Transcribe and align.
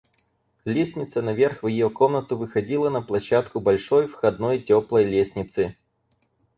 Лестница 0.65 1.21
наверх 1.21 1.61
в 1.61 1.67
ее 1.67 1.91
комнату 1.91 2.35
выходила 2.35 2.89
на 2.89 3.03
площадку 3.03 3.59
большой 3.59 4.07
входной 4.07 4.57
теплой 4.57 5.03
лестницы. 5.05 5.75